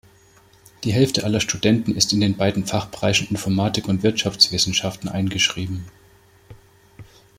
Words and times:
Die 0.83 0.93
Hälfte 0.93 1.23
aller 1.25 1.39
Studenten 1.39 1.95
ist 1.95 2.11
in 2.11 2.21
den 2.21 2.35
beiden 2.35 2.65
Fachbereichen 2.65 3.29
Informatik 3.29 3.87
und 3.87 4.01
Wirtschaftswissenschaften 4.01 5.07
eingeschrieben. 5.09 5.85